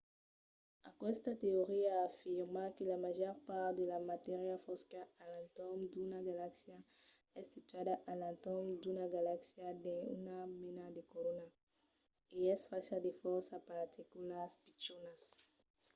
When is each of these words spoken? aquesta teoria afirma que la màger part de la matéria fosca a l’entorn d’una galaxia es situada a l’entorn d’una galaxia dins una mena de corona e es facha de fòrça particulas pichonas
aquesta 0.91 1.31
teoria 1.43 1.93
afirma 2.05 2.63
que 2.77 2.83
la 2.91 2.97
màger 3.03 3.33
part 3.49 3.73
de 3.79 3.85
la 3.93 3.99
matéria 4.11 4.55
fosca 4.65 5.01
a 5.21 5.23
l’entorn 5.31 5.79
d’una 5.93 6.19
galaxia 6.29 6.77
es 7.39 7.47
situada 7.55 7.93
a 8.11 8.13
l’entorn 8.19 8.67
d’una 8.81 9.05
galaxia 9.17 9.67
dins 9.83 10.07
una 10.17 10.39
mena 10.61 10.85
de 10.95 11.03
corona 11.13 11.47
e 12.37 12.39
es 12.55 12.61
facha 12.71 12.97
de 13.05 13.11
fòrça 13.21 13.57
particulas 13.75 14.51
pichonas 14.63 15.21